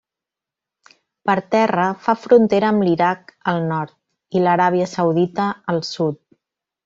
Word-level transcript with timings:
Per 1.29 1.33
terra, 1.55 1.83
fa 2.05 2.15
frontera 2.21 2.71
amb 2.75 2.87
l'Iraq 2.87 3.29
al 3.53 3.61
nord 3.73 4.39
i 4.39 4.43
l'Aràbia 4.45 4.89
Saudita 4.95 5.49
al 5.75 5.83
sud. 5.93 6.19